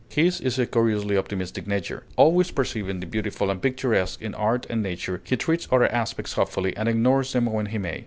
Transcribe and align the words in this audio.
His 0.09 0.41
is 0.41 0.57
a 0.57 0.65
curiously 0.65 1.15
optimistic 1.15 1.67
nature. 1.67 2.01
Always 2.15 2.49
perceiving 2.49 3.01
the 3.01 3.05
beautiful 3.05 3.51
and 3.51 3.61
picturesque 3.61 4.19
in 4.19 4.33
art 4.33 4.65
and 4.67 4.81
nature, 4.81 5.21
he 5.23 5.37
treats 5.37 5.67
other 5.71 5.91
aspects 5.91 6.33
hopefully, 6.33 6.75
and 6.75 6.89
ignores 6.89 7.33
them 7.33 7.45
when 7.45 7.67
he 7.67 7.77
may. 7.77 7.99